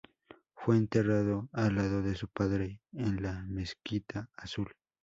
[0.55, 4.73] Fue enterrado al lado de su padre en la Mezquita Azul.